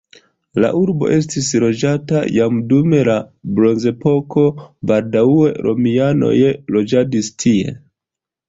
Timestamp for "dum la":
2.71-3.17